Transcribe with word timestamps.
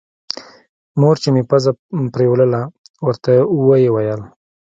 مور 0.99 1.15
چې 1.23 1.29
مې 1.33 1.43
پزه 1.49 1.71
پرېوله 2.13 2.61
ورته 3.05 3.31
ويې 3.67 3.89
ويل. 3.95 4.21